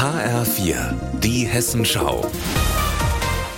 HR4, 0.00 0.94
die 1.20 1.44
Hessenschau. 1.44 2.24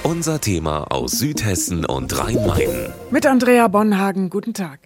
Unser 0.03 0.41
Thema 0.41 0.91
aus 0.91 1.13
Südhessen 1.13 1.85
und 1.85 2.19
Rhein-Main. 2.19 2.93
Mit 3.13 3.27
Andrea 3.27 3.69
Bonhagen, 3.69 4.29
guten 4.29 4.53
Tag. 4.53 4.81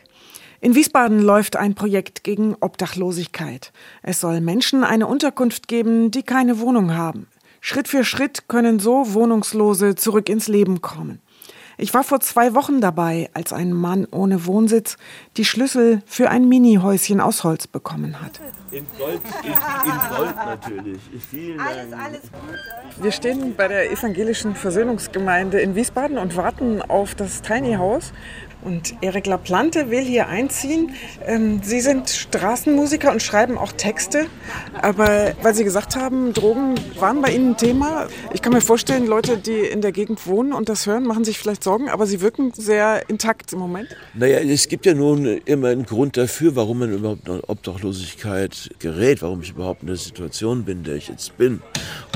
In 0.60 0.74
Wiesbaden 0.74 1.22
läuft 1.22 1.56
ein 1.56 1.74
Projekt 1.74 2.24
gegen 2.24 2.56
Obdachlosigkeit. 2.60 3.72
Es 4.02 4.20
soll 4.20 4.42
Menschen 4.42 4.84
eine 4.84 5.06
Unterkunft 5.06 5.66
geben, 5.66 6.10
die 6.10 6.24
keine 6.24 6.60
Wohnung 6.60 6.94
haben. 6.94 7.26
Schritt 7.62 7.88
für 7.88 8.04
Schritt 8.04 8.48
können 8.48 8.78
so 8.78 9.14
Wohnungslose 9.14 9.94
zurück 9.94 10.28
ins 10.28 10.48
Leben 10.48 10.82
kommen. 10.82 11.22
Ich 11.78 11.92
war 11.92 12.04
vor 12.04 12.20
zwei 12.20 12.54
Wochen 12.54 12.80
dabei, 12.80 13.28
als 13.34 13.52
ein 13.52 13.70
Mann 13.74 14.06
ohne 14.10 14.46
Wohnsitz 14.46 14.96
die 15.36 15.44
Schlüssel 15.44 16.00
für 16.06 16.30
ein 16.30 16.48
Mini-Häuschen 16.48 17.20
aus 17.20 17.44
Holz 17.44 17.66
bekommen 17.66 18.22
hat. 18.22 18.40
In 18.70 18.86
Gold, 18.98 19.20
in, 19.42 19.50
in 19.50 20.16
Gold 20.16 20.36
natürlich. 20.36 21.00
Vielen 21.30 21.60
Alles, 21.60 21.92
alles 21.92 22.22
Gute. 22.22 23.04
Wir 23.04 23.12
stehen 23.12 23.54
bei 23.56 23.68
der 23.68 23.92
evangelischen 23.92 24.54
Versöhnungsgemeinde 24.54 25.60
in 25.60 25.74
Wiesbaden 25.74 26.16
und 26.16 26.34
warten 26.36 26.80
auf 26.80 27.14
das 27.14 27.42
Tiny 27.42 27.74
House. 27.74 28.14
Und 28.62 28.94
Erik 29.00 29.26
Laplante 29.26 29.90
will 29.90 30.02
hier 30.02 30.28
einziehen. 30.28 30.90
Ähm, 31.24 31.60
Sie 31.62 31.80
sind 31.80 32.10
Straßenmusiker 32.10 33.12
und 33.12 33.22
schreiben 33.22 33.58
auch 33.58 33.72
Texte. 33.72 34.26
Aber 34.80 35.34
weil 35.42 35.54
Sie 35.54 35.62
gesagt 35.62 35.94
haben, 35.94 36.32
Drogen 36.32 36.74
waren 36.98 37.22
bei 37.22 37.32
Ihnen 37.32 37.50
ein 37.50 37.56
Thema. 37.56 38.08
Ich 38.32 38.42
kann 38.42 38.52
mir 38.52 38.60
vorstellen, 38.60 39.06
Leute, 39.06 39.38
die 39.38 39.58
in 39.58 39.82
der 39.82 39.92
Gegend 39.92 40.26
wohnen 40.26 40.52
und 40.52 40.68
das 40.68 40.86
hören, 40.86 41.04
machen 41.04 41.24
sich 41.24 41.38
vielleicht 41.38 41.62
Sorgen. 41.62 41.88
Aber 41.88 42.06
Sie 42.06 42.20
wirken 42.20 42.52
sehr 42.54 43.08
intakt 43.08 43.52
im 43.52 43.60
Moment. 43.60 43.88
Naja, 44.14 44.38
es 44.38 44.68
gibt 44.68 44.86
ja 44.86 44.94
nun 44.94 45.26
immer 45.44 45.68
einen 45.68 45.86
Grund 45.86 46.16
dafür, 46.16 46.56
warum 46.56 46.80
man 46.80 46.92
überhaupt 46.92 47.28
in 47.28 47.40
Obdachlosigkeit 47.40 48.70
gerät, 48.78 49.22
warum 49.22 49.42
ich 49.42 49.50
überhaupt 49.50 49.82
in 49.82 49.88
der 49.88 49.96
Situation 49.96 50.64
bin, 50.64 50.78
in 50.78 50.84
der 50.84 50.96
ich 50.96 51.08
jetzt 51.08 51.36
bin. 51.36 51.62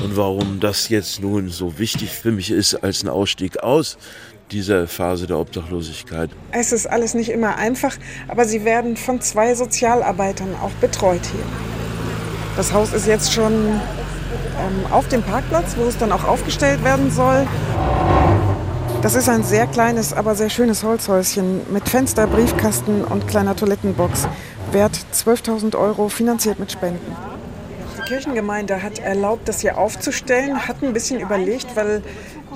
Und 0.03 0.17
warum 0.17 0.59
das 0.59 0.89
jetzt 0.89 1.21
nun 1.21 1.49
so 1.49 1.77
wichtig 1.77 2.09
für 2.09 2.31
mich 2.31 2.51
ist 2.51 2.75
als 2.75 3.03
ein 3.03 3.09
Ausstieg 3.09 3.59
aus 3.59 3.97
dieser 4.51 4.87
Phase 4.87 5.27
der 5.27 5.37
Obdachlosigkeit. 5.37 6.29
Es 6.51 6.71
ist 6.71 6.87
alles 6.87 7.13
nicht 7.13 7.29
immer 7.29 7.55
einfach, 7.55 7.95
aber 8.27 8.45
Sie 8.45 8.65
werden 8.65 8.97
von 8.97 9.21
zwei 9.21 9.55
Sozialarbeitern 9.55 10.55
auch 10.61 10.71
betreut 10.81 11.25
hier. 11.25 11.43
Das 12.57 12.73
Haus 12.73 12.93
ist 12.93 13.07
jetzt 13.07 13.31
schon 13.31 13.53
ähm, 13.53 14.91
auf 14.91 15.07
dem 15.07 15.23
Parkplatz, 15.23 15.75
wo 15.77 15.83
es 15.83 15.97
dann 15.97 16.11
auch 16.11 16.25
aufgestellt 16.25 16.83
werden 16.83 17.11
soll. 17.11 17.47
Das 19.01 19.15
ist 19.15 19.29
ein 19.29 19.43
sehr 19.43 19.67
kleines, 19.67 20.13
aber 20.13 20.35
sehr 20.35 20.49
schönes 20.49 20.83
Holzhäuschen 20.83 21.61
mit 21.71 21.87
Fenster, 21.87 22.27
Briefkasten 22.27 23.03
und 23.03 23.27
kleiner 23.27 23.55
Toilettenbox. 23.55 24.27
Wert 24.71 24.99
12.000 25.13 25.77
Euro, 25.77 26.09
finanziert 26.09 26.59
mit 26.59 26.71
Spenden. 26.71 27.30
Die 27.97 28.01
Kirchengemeinde 28.03 28.81
hat 28.81 28.99
erlaubt, 28.99 29.47
das 29.47 29.61
hier 29.61 29.77
aufzustellen, 29.77 30.67
hat 30.67 30.81
ein 30.81 30.93
bisschen 30.93 31.19
überlegt, 31.19 31.75
weil 31.75 32.01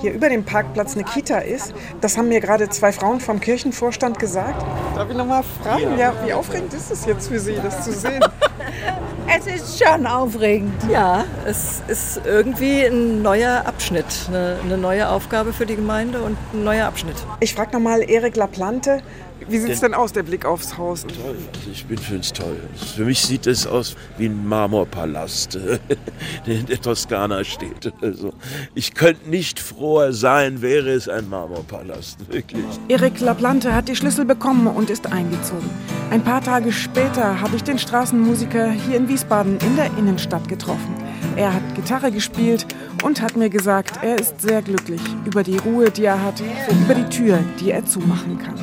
hier 0.01 0.13
über 0.13 0.29
dem 0.29 0.43
Parkplatz 0.43 0.95
eine 0.95 1.03
Kita 1.03 1.39
ist. 1.39 1.73
Das 2.01 2.17
haben 2.17 2.27
mir 2.29 2.41
gerade 2.41 2.69
zwei 2.69 2.91
Frauen 2.91 3.19
vom 3.19 3.39
Kirchenvorstand 3.39 4.19
gesagt. 4.19 4.65
Darf 4.95 5.09
ich 5.09 5.15
noch 5.15 5.25
mal 5.25 5.43
fragen, 5.63 5.97
ja, 5.97 6.13
wie 6.25 6.33
aufregend 6.33 6.73
ist 6.73 6.91
es 6.91 7.05
jetzt 7.05 7.27
für 7.27 7.39
Sie, 7.39 7.55
das 7.55 7.83
zu 7.83 7.93
sehen? 7.93 8.23
Es 9.37 9.47
ist 9.47 9.83
schon 9.83 10.07
aufregend. 10.07 10.71
Ja, 10.89 11.25
es 11.45 11.83
ist 11.89 12.21
irgendwie 12.25 12.85
ein 12.85 13.21
neuer 13.21 13.63
Abschnitt, 13.65 14.05
eine, 14.29 14.57
eine 14.63 14.77
neue 14.77 15.09
Aufgabe 15.09 15.51
für 15.51 15.65
die 15.65 15.75
Gemeinde 15.75 16.21
und 16.21 16.37
ein 16.53 16.63
neuer 16.63 16.85
Abschnitt. 16.85 17.17
Ich 17.41 17.53
frage 17.53 17.73
noch 17.73 17.81
mal 17.81 18.01
Erik 18.09 18.37
Laplante, 18.37 19.01
wie 19.47 19.59
sieht 19.59 19.71
es 19.71 19.81
denn 19.81 19.93
aus, 19.93 20.13
der 20.13 20.23
Blick 20.23 20.45
aufs 20.45 20.77
Haus? 20.77 21.01
Toll, 21.01 21.35
also 21.53 21.69
ich 21.71 21.85
bin 21.85 21.97
für 21.97 22.15
es 22.15 22.31
toll. 22.31 22.57
Für 22.95 23.03
mich 23.03 23.21
sieht 23.21 23.45
es 23.45 23.67
aus 23.67 23.95
wie 24.17 24.25
ein 24.25 24.47
Marmorpalast, 24.47 25.55
der 26.47 26.55
in 26.55 26.65
der 26.65 26.81
Toskana 26.81 27.43
steht. 27.43 27.93
Also 28.01 28.33
ich 28.73 28.93
könnte 28.93 29.29
nicht 29.29 29.59
froher 29.59 30.13
sein, 30.13 30.61
wäre 30.61 30.89
es 30.89 31.09
ein 31.09 31.29
Marmorpalast, 31.29 32.31
wirklich. 32.31 32.63
Erik 32.87 33.19
Laplante 33.19 33.75
hat 33.75 33.87
die 33.89 33.95
Schlüssel 33.95 34.25
bekommen 34.25 34.67
und 34.67 34.89
ist 34.89 35.11
eingezogen. 35.11 35.69
Ein 36.09 36.23
paar 36.23 36.41
Tage 36.41 36.71
später 36.71 37.41
habe 37.41 37.55
ich 37.57 37.63
den 37.63 37.77
Straßenmusiker 37.77 38.71
hier 38.71 38.95
in 38.95 39.09
Wiesbaden 39.09 39.24
in 39.31 39.75
der 39.75 39.87
Innenstadt 39.97 40.47
getroffen. 40.47 40.93
Er 41.35 41.53
hat 41.53 41.75
Gitarre 41.75 42.11
gespielt 42.11 42.65
und 43.03 43.21
hat 43.21 43.35
mir 43.35 43.49
gesagt, 43.49 43.99
er 44.03 44.19
ist 44.19 44.39
sehr 44.41 44.61
glücklich 44.61 45.01
über 45.25 45.43
die 45.43 45.57
Ruhe, 45.57 45.89
die 45.89 46.05
er 46.05 46.21
hat 46.21 46.41
über 46.71 46.95
die 46.95 47.09
Tür, 47.09 47.39
die 47.59 47.71
er 47.71 47.85
zumachen 47.85 48.37
kann. 48.39 48.55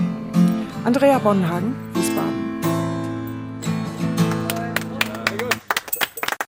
Andrea 0.84 1.19
Bonhagen, 1.19 1.75